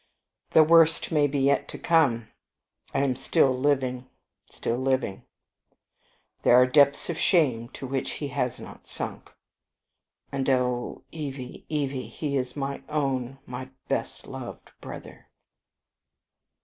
[0.49, 2.29] The worst may be yet to come;
[2.91, 4.09] I am still living,
[4.49, 5.27] still living:
[6.41, 9.31] there are depths of shame to which he has not sunk.
[10.31, 15.29] And oh, Evie, Evie, he is my own, my best loved brother!"